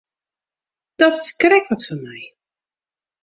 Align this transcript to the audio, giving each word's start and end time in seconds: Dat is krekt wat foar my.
Dat 0.95 1.15
is 1.21 1.35
krekt 1.41 1.69
wat 1.69 1.85
foar 1.85 2.01
my. 2.05 2.19